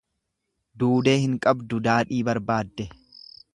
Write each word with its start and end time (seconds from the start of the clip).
Duudee 0.83 1.15
hin 1.25 1.35
qabduu 1.45 1.81
daadhii 1.89 2.25
barbaadde. 2.31 2.89